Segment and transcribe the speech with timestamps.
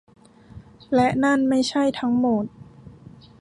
[0.93, 2.45] และนั่นไม่ใช่ทั้งหมด